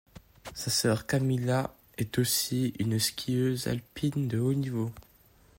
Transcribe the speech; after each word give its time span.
Sa 0.55 0.71
sœur 0.71 1.05
Camilla 1.05 1.75
est 1.99 2.17
aussi 2.17 2.73
une 2.79 2.97
skieuse 2.97 3.67
alpine 3.67 4.27
de 4.27 4.39
haut 4.39 4.55
niveau. 4.55 4.89